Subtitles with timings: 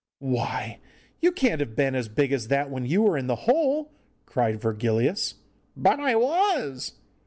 [0.17, 0.79] 'Why,
[1.21, 3.93] you can't have been as big as that when you were in the hole!'
[4.25, 5.35] cried Virgilius.
[5.77, 6.93] 'But I was!